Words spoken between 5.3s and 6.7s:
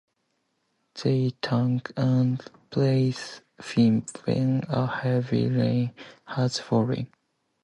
rain has